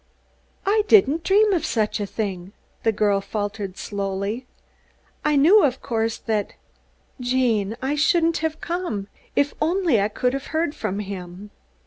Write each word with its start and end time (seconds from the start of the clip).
"I 0.65 0.81
didn't 0.87 1.23
dream 1.23 1.53
of 1.53 1.63
such 1.63 1.99
a 1.99 2.07
thing," 2.07 2.53
the 2.81 2.91
girl 2.91 3.21
faltered 3.21 3.77
slowly. 3.77 4.47
"I 5.23 5.35
knew, 5.35 5.61
of 5.63 5.83
course, 5.83 6.17
that 6.17 6.53
Gene, 7.19 7.77
I 7.83 7.93
shouldn't 7.93 8.37
have 8.39 8.61
come 8.61 9.09
if 9.35 9.51
if 9.51 9.57
only 9.61 10.01
I 10.01 10.07
could 10.07 10.33
have 10.33 10.47
heard 10.57 10.73
from 10.73 10.97
him." 11.01 11.51